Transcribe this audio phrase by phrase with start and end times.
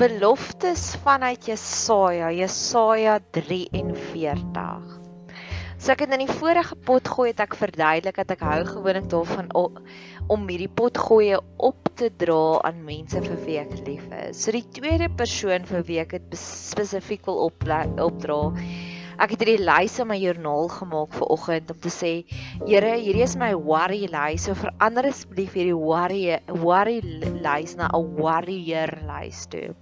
[0.00, 5.00] Beloftes vanuit Jesaja, Jesaja 43.
[5.76, 9.10] So ek het in die vorige pot gooi het ek verduidelik dat ek hou gewoonlik
[9.12, 14.40] daarvan om hierdie pot gooi op te dra aan mense vir wie ek lief is.
[14.40, 17.68] So die tweede persoon vir wie ek dit spesifiek wil op
[18.00, 18.38] opdra.
[19.20, 22.14] Ek het hierdie lys in my joernaal gemaak vir oggend om te sê,
[22.64, 24.48] Here, hierdie is my worry lys.
[24.48, 29.76] So verander asseblief hierdie worry worry lys na 'n warrior lys toe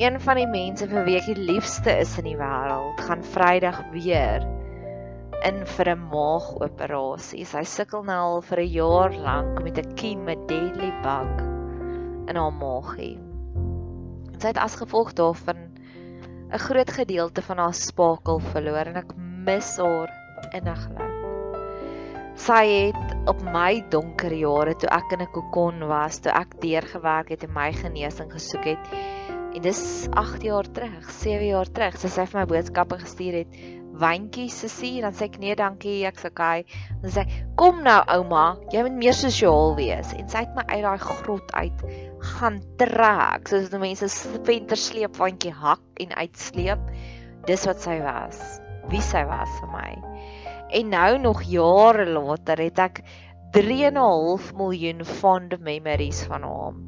[0.00, 3.82] een van die mense vir wie ek die liefste is in die wêreld, gaan Vrydag
[3.92, 4.46] weer
[5.44, 7.44] in vir 'n maagoperasie.
[7.44, 11.44] Sy sukkel nou al vir 'n jaar lank met 'n kiem met deadly bug
[12.32, 13.18] in haar maagie.
[14.40, 15.68] Sy het as gevolg daarvan
[16.48, 20.10] 'n groot gedeelte van haar spakel verloor en ek mis haar
[20.52, 21.12] inniglik.
[22.36, 27.28] Sy het op my donker jare toe ek in 'n kokon was, toe ek deurgewerk
[27.28, 29.19] het en my genesing gesoek het,
[29.50, 33.54] En dis 8 jaar terug, 7 jaar terug, sy sê vir my boodskappe gestuur het.
[34.00, 36.62] Wyntjie sussie, dan sê ek nee, dankie, ek's okay.
[37.02, 37.24] Dan sê
[37.58, 40.12] kom nou ouma, jy moet meer sosiaal wees.
[40.14, 41.82] En sy het my uit daai grot uit
[42.36, 44.06] gaan trek, soos die mense
[44.46, 46.86] venter sleep wandjie hak en uitsleep.
[47.50, 48.38] Dis wat sy was.
[48.92, 49.90] Wie sy was vir my.
[50.78, 53.02] En nou nog jare later het ek
[53.58, 56.80] 3.5 miljoen fond memories van hom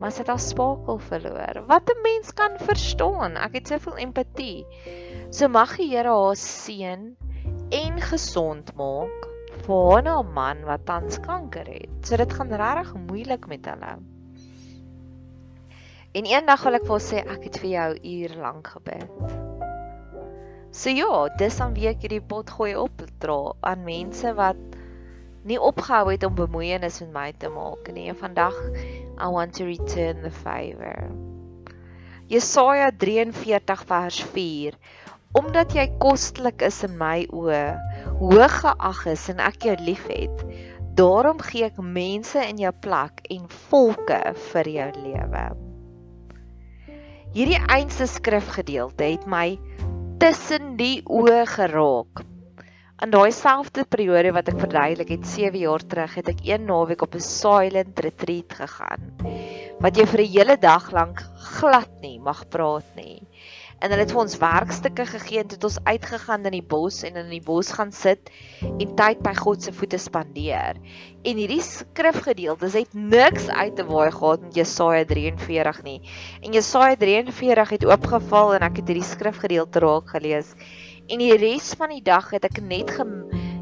[0.00, 1.60] maar sy het haar spakel verloor.
[1.68, 3.36] Wat 'n mens kan verstaan.
[3.36, 4.66] Ek het soveel empatie.
[5.30, 7.16] So mag die Here haar seën
[7.70, 9.28] en gesond maak
[9.66, 11.92] vir haar nou man wat tans kanker het.
[12.02, 13.98] So dit gaan regtig moeilik met hulle.
[16.12, 19.10] En eendag wil ek vir haar sê ek het vir jou uur lank gebid.
[20.70, 24.56] So ja, dis dan wie ek hierdie pot gooi op dra aan mense wat
[25.44, 28.08] nie opgehou het om bemoeienis met my te maak nie.
[28.08, 28.56] En vandag
[29.20, 31.10] I want to return the favor.
[32.28, 34.78] Jesaja 43 vers 4
[35.32, 37.62] Omdat jy kostlik is in my oë,
[38.18, 40.40] hoog geag is en ek jou liefhet,
[40.98, 45.44] daarom gee ek mense in jou plek en volke vir jou lewe.
[47.36, 49.54] Hierdie eindste skrifgedeelte het my
[50.18, 52.24] tussen die oë geraak
[53.00, 57.00] In daai selfde periode wat ek verduidelik het 7 jaar terug, het ek een naweek
[57.06, 59.06] op 'n silent retreat gegaan.
[59.80, 61.22] Wat jy vir 'n hele dag lank
[61.56, 63.24] glad nie mag praat nie.
[63.80, 67.16] En hulle het vir ons werkstukke gegee en het ons uitgegaan in die bos en
[67.16, 68.28] in die bos gaan sit
[68.60, 70.76] en tyd by God se voete spandeer.
[71.24, 76.02] En hierdie skrifgedeeltes het niks uit te waai gehad met Jesaja 43 nie.
[76.42, 80.52] En Jesaja 43 het oopgeval en ek het hierdie skrifgedeelte raak gelees
[81.10, 83.04] En die res van die dag het ek net ge,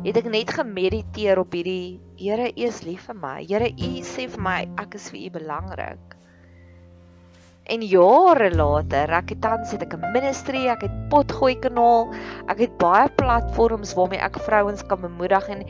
[0.04, 3.36] het ek net gemediteer op hierdie Here, U is lief vir my.
[3.46, 6.16] Here, U sê vir my ek is vir U belangrik.
[7.70, 12.08] En jare later, ek het tans het ek 'n ministry, ek het potgooi kanaal,
[12.48, 15.62] ek het baie platforms waarmee ek vrouens kan bemoedig en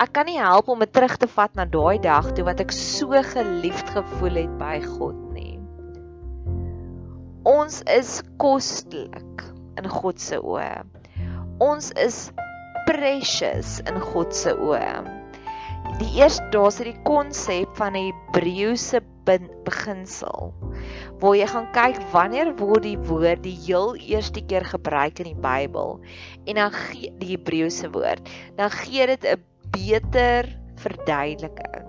[0.00, 2.72] ek kan nie help om dit terug te vat na daai dag toe wat ek
[2.72, 5.60] so geliefd gevoel het by God nie.
[7.44, 9.44] Ons is kostelik
[9.76, 11.01] in God se oë.
[11.62, 12.16] Ons is
[12.88, 15.02] precious in God se oë.
[16.00, 20.50] Die eerste daar's hierdie konsep van die Hebreëse beginsel
[21.22, 25.42] waar jy gaan kyk wanneer word die woord die heel eerste keer gebruik in die
[25.44, 26.00] Bybel
[26.50, 28.26] en dan gee die Hebreëse woord
[28.58, 30.50] dan gee dit 'n beter
[30.82, 31.86] verduideliking.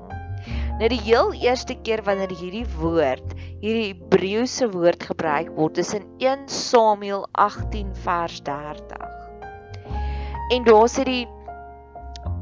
[0.78, 6.06] Nou die heel eerste keer wanneer hierdie woord, hierdie Hebreëse woord gebruik word, is in
[6.20, 9.23] 1 Samuel 18 vers 30.
[10.53, 11.25] En daar's hierdie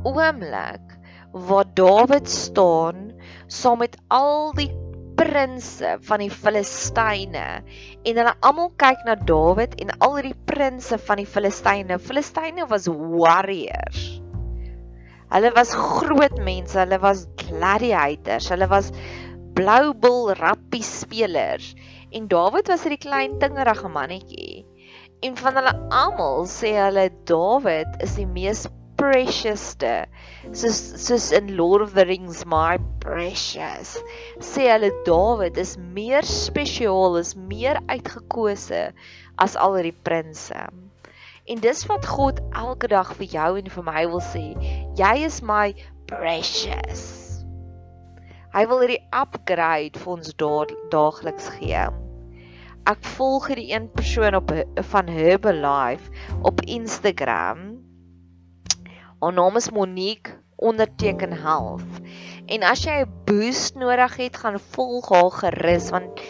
[0.03, 0.97] oomblik
[1.31, 3.11] waar Dawid staan
[3.47, 4.71] saam met al die
[5.15, 11.21] prinse van die Filistyne en hulle almal kyk na Dawid en al die prinse van
[11.21, 11.99] die Filistyne.
[12.03, 14.01] Filistyne was warriors.
[15.31, 18.91] Hulle was groot mense, hulle was gladiators, hulle was
[19.55, 21.71] bloubil rappie spelers
[22.11, 24.60] en Dawid was 'n klein tingerige mannetjie.
[25.21, 28.63] En van hulle almal sê hulle Dawid is die mees
[28.97, 29.91] preciousste
[30.49, 33.93] soos soos in Lord of the Rings my precious.
[34.41, 38.81] Sê hulle Dawid is meer spesiaal is meer uitgekose
[39.45, 40.65] as al die prinse.
[41.45, 44.45] En dis wat God elke dag vir jou en vir my wil sê.
[44.97, 45.67] Jy is my
[46.09, 47.09] precious.
[48.57, 51.91] Hy wil hierdie upgrade vir ons daagliks gee
[52.89, 54.51] ek volg hierdie een persoon op
[54.93, 56.09] van Herbalife
[56.41, 57.81] op Instagram
[59.21, 61.99] Haar naam is Monique onderteken health.
[62.49, 66.23] En as jy 'n boost nodig het, gaan volg haar gerus want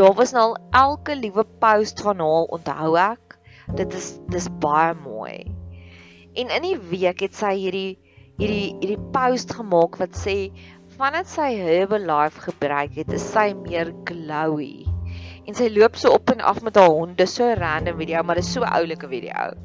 [0.00, 3.36] daar was nou al elke liewe post van haar onthou ek.
[3.76, 5.44] Dit is dis baie mooi.
[6.32, 7.98] En in die week het sy hierdie
[8.40, 10.48] hierdie hierdie post gemaak wat sê
[10.96, 14.87] vandat sy Herbalife gebruik het, is sy meer glowy.
[15.48, 17.16] En sy loop so op en af met haar hond.
[17.16, 19.56] Dis so 'n random video, maar dit is so 'n oulike video.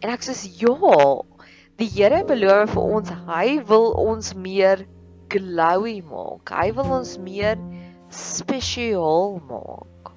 [0.00, 1.22] En ek sê ja,
[1.80, 4.84] Die Here beloof vir ons, hy wil ons meer
[5.32, 6.52] glowy maak.
[6.52, 7.56] Hy wil ons meer
[8.12, 10.12] spesiaal maak.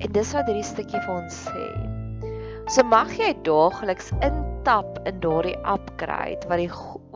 [0.00, 1.66] En dis wat hierdie stukkie vir ons sê.
[2.72, 6.70] So mag jy daagliks intap in daardie upgrade wat die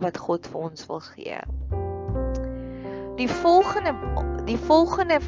[0.05, 1.41] wat God vir ons wil gee.
[3.15, 3.95] Die volgende
[4.45, 5.21] die volgende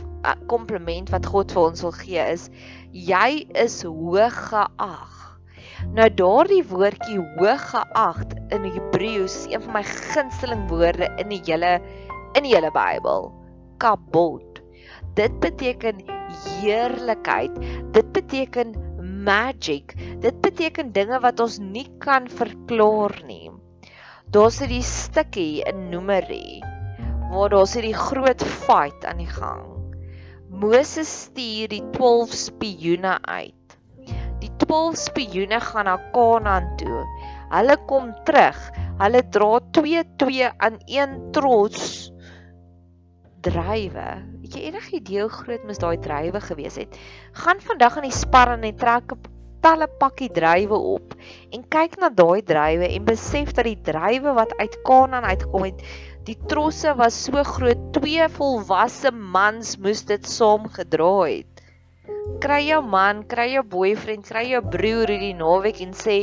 [0.50, 2.48] kompliment wat God vir ons wil gee is
[2.90, 5.14] jy is hoog geag.
[5.94, 8.18] Nou daardie woordjie hoog geag
[8.56, 11.76] in Hebreëus is een van my gunsteling woorde in die hele
[12.34, 13.30] in die hele Bybel.
[13.78, 14.60] Kabod.
[15.14, 16.02] Dit beteken
[16.58, 17.54] heerlikheid.
[17.94, 18.74] Dit beteken
[19.22, 19.94] magic.
[20.26, 23.52] Dit beteken dinge wat ons nie kan verklaar nie.
[24.34, 26.75] Daar's 'n stukkie in Numeri
[27.36, 29.64] waar daar's hierdie groot fight aan die gang.
[30.48, 33.54] Moses stuur die 12 spioene uit
[34.40, 37.04] Die 12 spioene gaan na Kanaan toe.
[37.52, 38.58] Hulle kom terug.
[39.00, 42.10] Hulle dra 2-2 aan een trots
[43.46, 44.08] drywe.
[44.42, 46.98] Het jy enige idee hoe groot mis daai drywe gewees het?
[47.38, 51.14] Gaan vandag in die spar en trek 'n talle pakkie drywe op
[51.50, 55.82] en kyk na daai drywe en besef dat die drywe wat uit Kanaan uitgekom het,
[56.26, 61.56] die trosse was so groot, twee volwasse mans moes dit saam gedra het
[62.42, 66.18] kry jou man, kry jou boyfriend, kry jou broer hierdie naweek en sê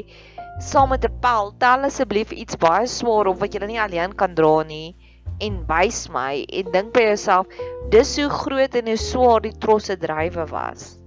[0.62, 4.36] saam met 'n pel, tel asseblief iets baie swaar op wat jy nie alleen kan
[4.36, 4.96] dra nie
[5.42, 7.48] en wys my en dink by jouself,
[7.89, 10.98] dis hoe groot en hoe swaar die trosse drywe was.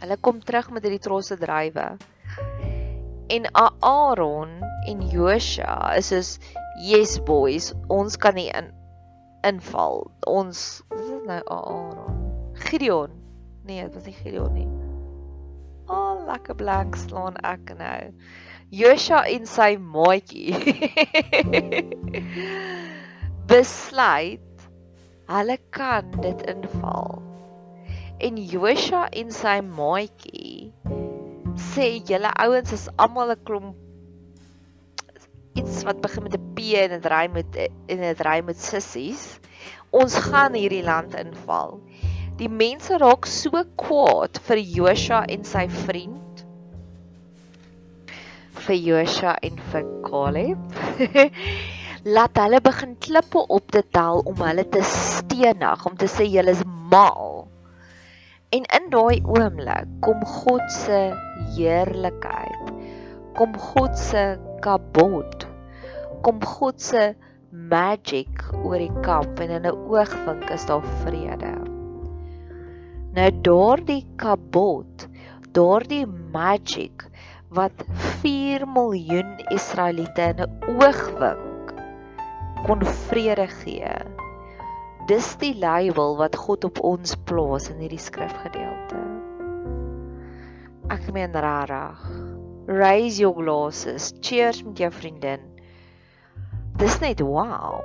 [0.00, 1.96] Hulle kom terug met hierdie trosse drywe.
[3.30, 4.50] En Aaron
[4.86, 6.38] en Joshua is soos
[6.78, 8.72] yes boys, ons kan nie in
[9.46, 10.10] inval.
[10.26, 12.52] Ons is dit nou Aaron.
[12.66, 13.26] Gideon
[13.66, 14.68] Nee, dit was nie Gideon nie.
[15.90, 18.12] O, oh, lekker blank slaan ek nou.
[18.70, 20.54] Joshua en sy maatjie
[23.50, 24.66] besluit
[25.26, 27.18] hulle kan dit inval.
[28.22, 30.70] En Joshua en sy maatjie
[31.72, 33.74] sê julle ouens is almal 'n klomp
[35.58, 39.26] iets wat begin met 'n P en dit ry met en dit ry met sissies.
[39.94, 41.78] Ons gaan hierdie land inval.
[42.40, 46.26] Die mense raak so kwaad vir Joshua en sy vriend
[48.66, 50.78] vir Joshua en vir Caleb.
[52.16, 56.54] Laat hulle begin klippe op te tel om hulle te stenig, om te sê julle
[56.54, 57.46] is mal.
[58.54, 61.00] En in daai oomblik kom God se
[61.56, 62.72] heerlikheid.
[63.38, 64.28] Kom God se
[64.64, 65.45] kabod.
[66.26, 67.12] Kom God se
[67.70, 71.52] magic oor die kamp en in 'n oogwink is daar vrede.
[73.14, 75.06] Nou daardie kabot
[75.54, 76.02] daardie
[76.34, 77.06] magic
[77.54, 77.86] wat
[78.24, 81.70] 4 miljoen Israeliete in 'n oogwink
[82.66, 83.94] kon vrede gee.
[85.06, 88.98] Dis die label wat God op ons plaas in hierdie skrifgedeelte.
[90.90, 92.02] Ek meen rarig.
[92.66, 94.10] Raise your glasses.
[94.20, 95.55] Cheers met jou vriendin.
[96.76, 97.80] Dis net wow.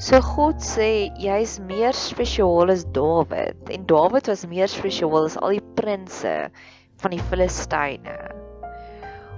[0.00, 5.56] So God sê jy's meer spesiaal as Dawid en Dawid was meer spesiaal as al
[5.56, 6.52] die prinses
[7.02, 8.16] van die Filistyne.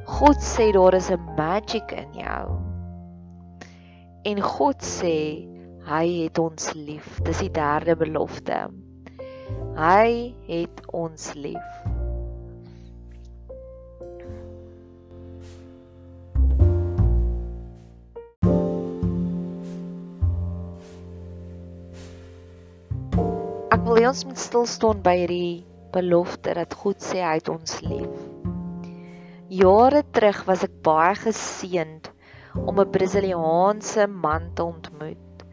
[0.09, 2.47] God sê daar is 'n magic in jou.
[4.25, 5.47] En God sê
[5.91, 7.21] hy het ons lief.
[7.23, 8.69] Dis die derde belofte.
[9.77, 11.98] Hy het ons lief.
[23.89, 25.65] Wil ons moet stil staan by hierdie
[25.95, 28.19] belofte dat God sê hy het ons lief.
[29.49, 32.11] Jare terug was ek baie geseënd
[32.69, 35.47] om 'n Brasiliaanse man te ontmoet.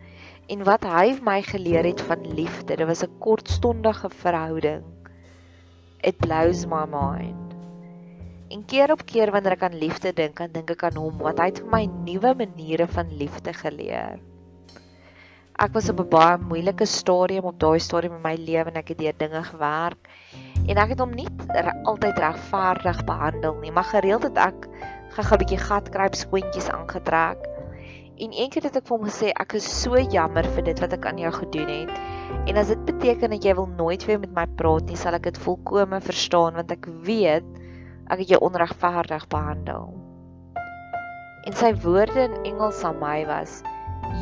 [0.51, 4.83] En wat hy my geleer het van liefde, dit was 'n kortstondige verhouding.
[6.03, 7.55] It blows my mind.
[8.51, 11.39] En keer op keer wanneer ek aan liefde dink, dan dink ek aan hom wat
[11.39, 14.19] hy het vir my nuwe maniere van liefde geleer.
[15.55, 18.89] Ek was op 'n baie moeilike stadium op daai stadium in my lewe en ek
[18.91, 20.09] het deur dinge gewerk
[20.67, 21.27] en ek het hom nie
[21.91, 24.67] altyd regverdig behandel nie, maar gereeld het ek
[25.15, 27.39] 'n bietjie gatkruip skoentjies aangetrek.
[28.19, 31.05] En eendag het ek vir hom gesê ek is so jammer vir dit wat ek
[31.05, 31.93] aan jou gedoen het.
[32.47, 35.23] En as dit beteken dat jy wil nooit weer met my praat nie, sal ek
[35.23, 37.45] dit volkome verstaan want ek weet
[38.09, 39.93] ek het jou onregverdig behandel.
[41.45, 43.63] En sy woorde in Engels aan my was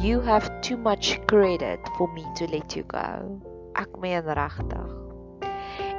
[0.02, 3.42] You have too much credit for me to let you go.
[3.76, 4.90] Ek meen regtig.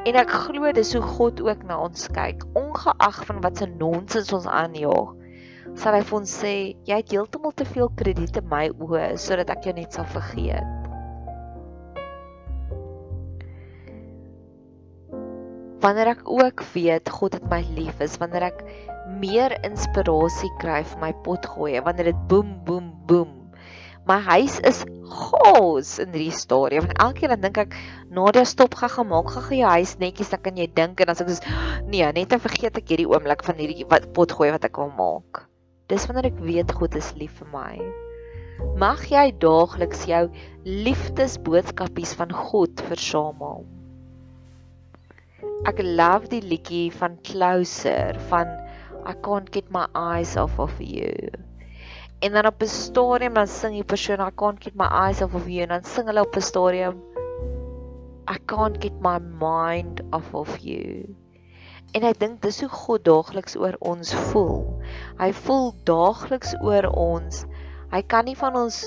[0.05, 4.33] En ek glo dis hoe God ook na ons kyk, ongeag van wat se nonsens
[4.37, 5.15] ons aanjaag.
[5.81, 9.53] Sal hy vir ons sê, jy het heeltemal te veel krediet in my oë sodat
[9.55, 10.91] ek jou net sal vergeet.
[15.85, 18.61] Wanneer ek ook weet God het my lief is, wanneer ek
[19.21, 23.44] meer inspirasie kry vir my potgoeie, wanneer dit boem boem boem
[24.09, 26.89] my huis is chaos in hierdie stadium.
[26.91, 27.77] En elke keer dan dink ek,
[28.15, 31.31] Nadia, stop gaga, maak gaga jou huis netjies, dan kan jy dink en sê ek
[31.33, 31.45] soos,
[31.89, 34.93] nee, net dan vergeet ek hierdie oomblik van hierdie wat pot gooi wat ek wil
[34.99, 35.45] maak.
[35.93, 37.73] Dis wanneer ek weet God is lief vir my.
[38.81, 40.27] Mag jy daagliks jou
[40.65, 43.65] liefdesboodskapies van God versamel.
[45.69, 48.53] Ek love die liedjie van Closer van
[49.05, 51.13] I can't get my eyes off of you.
[52.25, 55.35] En dan op 'n stadium dan sing die persoon I can't keep my eyes off
[55.35, 57.03] of you en dan sing hulle op 'n stadium
[58.35, 61.17] I can't get my mind off of you.
[61.93, 64.65] En ek dink dis hoe God daagliks oor ons voel.
[65.21, 67.45] Hy voel daagliks oor ons.
[67.93, 68.81] Hy kan nie van ons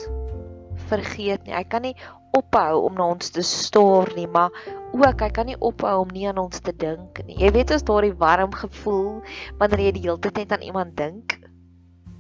[0.89, 1.53] vergeet nie.
[1.53, 1.95] Hy kan nie
[2.35, 4.49] ophou om na ons te staar nie, maar
[4.91, 7.37] ook hy kan nie ophou om nie aan ons te dink nie.
[7.37, 9.21] Jy weet as daardie warm gevoel
[9.61, 11.37] wanneer jy die hele tyd net aan iemand dink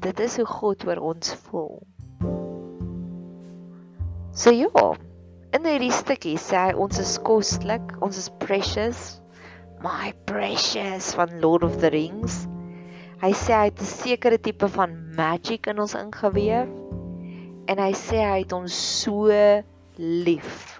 [0.01, 1.77] dit is hoe God oor ons voel.
[4.37, 4.89] So ja,
[5.55, 9.21] in hierdie stukkie sê hy ons is kostelik, ons is precious,
[9.81, 12.45] my precious van Lord of the Rings.
[13.17, 16.69] Hy sê hy het 'n sekere tipe van magic in ons ingeweef
[17.67, 19.33] en hy sê hy het ons so
[19.97, 20.79] lief.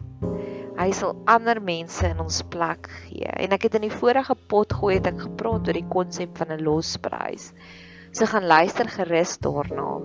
[0.78, 3.26] Hy sal ander mense in ons plek gee.
[3.26, 6.54] En ek het in die vorige pot gooi het ek gepraat oor die konsep van
[6.54, 7.54] 'n losprys.
[8.12, 10.00] So gaan luister gerus daarna.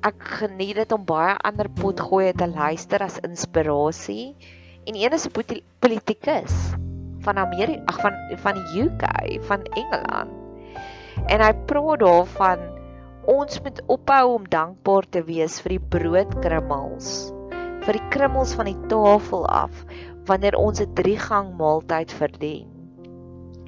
[0.00, 4.36] Ek geniet dit om baie ander potgoeie te luister as inspirasie.
[4.88, 6.54] En een is 'n politikus
[7.20, 9.04] van Amerika, ag van van die UK,
[9.44, 10.32] van Engeland.
[11.26, 12.58] En hy praat daarvan
[13.28, 17.32] ons moet ophou om dankbaar te wees vir die broodkrummels,
[17.84, 19.84] vir die krummels van die tafel af
[20.30, 22.69] wanneer ons 'n drie gang maaltyd verdien.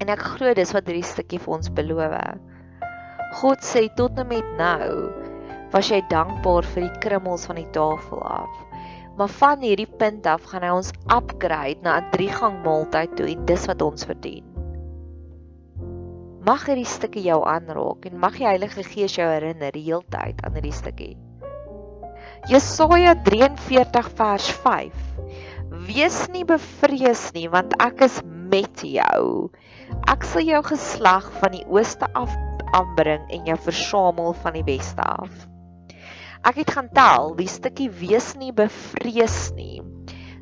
[0.01, 2.17] En ek glo dis wat hierdie stukkie vir ons beloof.
[3.41, 5.11] God sê tot en met nou
[5.73, 8.53] was jy dankbaar vir die krummels van die tafel af.
[9.17, 13.47] Maar van hierdie punt af gaan hy ons upgrade na 'n drie-gang maaltyd toe en
[13.47, 14.45] dis wat ons verdien.
[16.45, 20.57] Mag hierdie stukkie jou aanraak en mag die Heilige Gees jou herinner die heeltyd aan
[20.59, 21.17] hierdie stukkie.
[22.51, 24.93] Jesaja 43 vers 5.
[25.87, 28.21] Wees nie bevrees nie want ek is
[28.53, 29.51] met jou.
[30.09, 32.33] Ek sal jou geslag van die ooste af
[32.77, 35.33] aanbring en jou versamel van die weste af.
[36.47, 39.81] Ek het gaan tel, die stukkie wees nie bevrees nie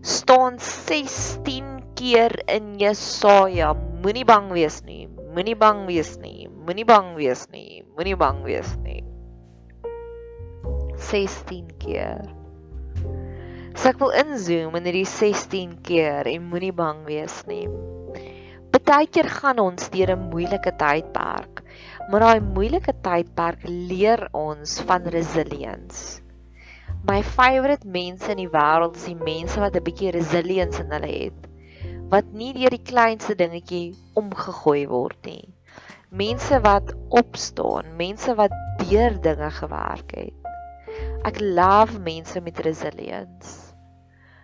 [0.01, 5.09] staan 16 keer in Jesaja, moenie bang wees nie.
[5.35, 6.49] Moenie bang wees nie.
[6.49, 7.85] Moenie bang wees nie.
[7.97, 9.05] Moenie bang wees nie.
[10.97, 12.25] 16 keer.
[13.77, 17.69] So ek wil inzoom in hierdie 16 keer en moenie bang wees nie.
[18.81, 21.61] Partykeer gaan ons deur 'n moeilike tydperk,
[22.09, 26.23] maar daai moeilike tydperk leer ons van resilience.
[27.09, 31.13] My favourite mense in die wêreld is die mense wat 'n bietjie resilience in hulle
[31.13, 31.47] het.
[32.11, 35.49] Wat nie deur die kleinste dingetjie omgegooi word nie.
[36.11, 40.51] Mense wat opstaan, mense wat deur dinge gewerk het.
[41.25, 43.70] Ek love mense met resilience.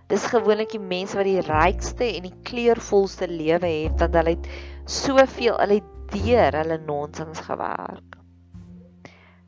[0.06, 4.50] Dis gewoonlik die mense wat die rykste en die kleurvolste lewe het, want hulle het
[4.86, 8.14] soveel, hulle het deur hulle nonsens gewerk.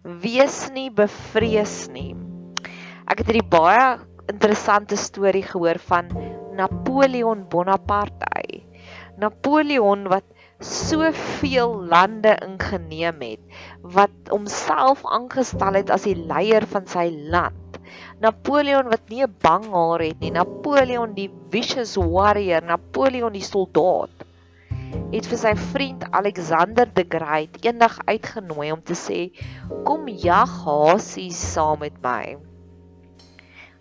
[0.03, 2.11] Wees nie bevrees nie.
[3.07, 6.11] Ek het hierdie baie interessante storie gehoor van
[6.59, 8.65] Napoleon Bonaparte.
[9.19, 10.27] Napoleon wat
[10.59, 13.63] soveel lande ingeneem het
[13.95, 17.68] wat homself aangestel het as die leier van sy land.
[18.21, 24.29] Napoleon wat nie 'n bang haar het nie, Napoleon die vicious warrior, Napoleon die soldaat
[25.13, 29.21] het vir sy vriend Alexander the Great eendag uitgenooi om te sê
[29.89, 32.37] kom jag hasies saam met my.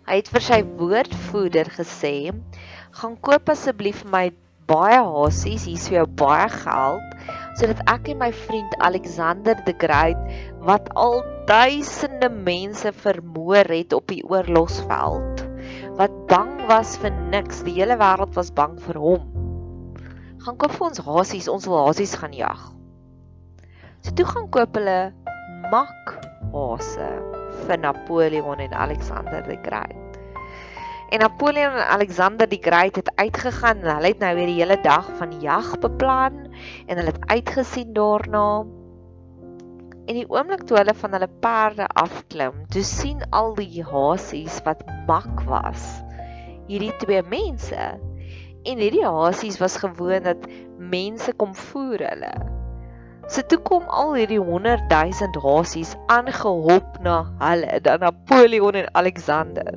[0.08, 2.14] Hy het vir sy woordvoerder gesê
[3.00, 4.30] gaan koop asseblief my
[4.68, 7.16] baie hasies, hier is vir jou baie geld
[7.60, 10.20] sodat ek en my vriend Alexander the Great
[10.64, 15.40] wat al duisende mense vermoor het op die oorlogsveld
[15.96, 19.24] wat bang was vir niks, die hele wêreld was bang vir hom.
[20.44, 22.60] Gaan koop vir ons hasies, ons wil hasies gaan jag.
[24.04, 24.98] So toe gaan koop hulle
[25.72, 26.12] mak
[26.52, 27.08] hase
[27.64, 30.20] vir Napoleon en Alexander the Great.
[31.08, 34.82] En Napoleon en Alexander die Great het uitgegaan en hulle het nou weer die hele
[34.84, 36.44] dag van jag beplan
[36.86, 38.77] en hulle het uitgesien daarna.
[40.08, 44.80] En die oomblik toe hulle van hulle perde afklim, toe sien al die hasies wat
[45.08, 45.82] mak was.
[46.70, 47.88] Hierdie twee mense.
[48.64, 50.46] En hierdie hasies was gewoon dat
[50.80, 52.30] mense kom voer hulle.
[53.28, 59.74] So toe kom al hierdie 100 000 hasies aangehop na hulle, dan Napoleon en Alexander.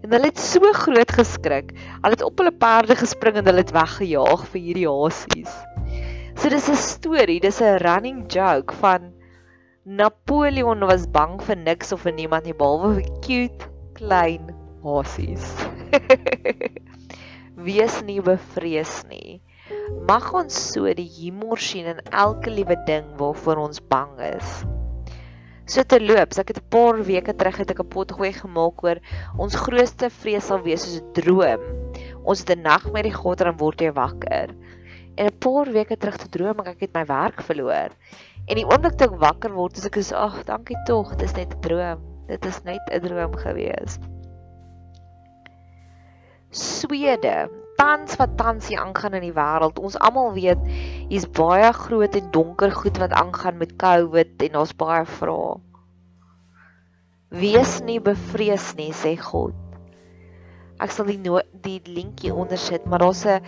[0.00, 1.74] En hulle het so groot geskrik.
[2.00, 5.52] Hulle het op hulle perde gespring en hulle het weggejaag vir hierdie hasies.
[6.40, 9.13] So dis 'n storie, dis 'n running joke van
[9.84, 13.66] Napoleon was bang vir niks of vir niemand nie behalwe vir cute
[13.98, 14.46] klein
[14.80, 15.44] hasies.
[17.66, 19.42] Wees nie bevrees nie.
[20.08, 24.54] Mag ons so die humor sien in elke liewe ding waarvoor ons bang is.
[25.68, 28.80] So te loop, so ek het 'n paar weke terug het ek 'n potgooi gemaak
[28.88, 29.04] oor
[29.36, 31.60] ons grootste vrees sal wees soos 'n droom.
[32.24, 34.56] Ons het 'n nagmerrie gehad en dan word jy wakker.
[35.20, 37.92] En 'n paar weke terug te droom ek ek het my werk verloor.
[38.44, 41.36] En die oomblik toe ek wakker word, is ek so ag, dankie tog, dit is
[41.36, 42.00] net 'n droom.
[42.28, 43.98] Dit is net 'n droom gewees.
[46.50, 49.80] Swede tans wat tans hier aangaan in die wêreld.
[49.80, 50.60] Ons almal weet
[51.08, 55.60] hier's baie groot en donker goed wat aangaan met COVID en ons baie vrae.
[57.34, 59.56] Wees nie bevrees nie, sê God.
[60.78, 61.18] Ek sal die
[61.64, 63.42] die linkie onder sit, maar daar's 'n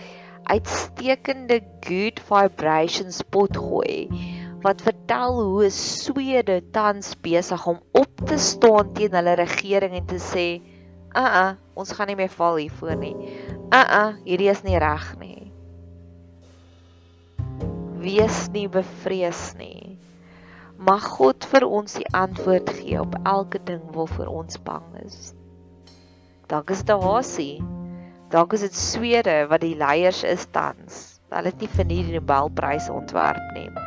[0.47, 4.09] uitstekende good vibration spot gooi
[4.61, 10.19] wat vertel hoe Swede tans besig om op te staan teen hulle regering en te
[10.21, 10.47] sê,
[11.13, 13.15] "Uh uh, ons gaan nie meer val hiervoor nie."
[13.71, 15.51] Uh uh, hierdie is nie reg nie.
[17.99, 19.97] Wees nie bevrees nie.
[20.77, 25.33] Mag God vir ons die antwoord gee op elke ding waarvoor ons bang is.
[26.47, 27.63] Dalk is dit Hasie.
[28.29, 31.19] Dalk is dit Swede wat die leiers is tans.
[31.33, 33.86] Hulle het nie vir nie die Nobelprys ontwerp nie.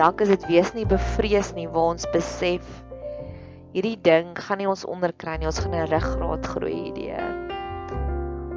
[0.00, 2.64] Dalk is dit wees nie bevrees nie waar ons besef
[3.74, 5.48] hierdie ding gaan nie ons onderkry nie.
[5.50, 7.36] Ons gaan 'n ruggraat groei hierdeur.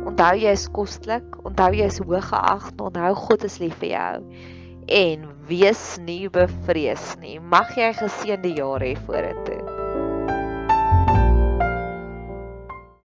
[0.08, 4.24] Onthou jy is kostelik, onthou jy is hooggeag, onthou God is lief vir jou.
[4.88, 7.40] En wees nie bevrees nie.
[7.40, 9.73] Mag jy geseënde jaar hê vorentoe.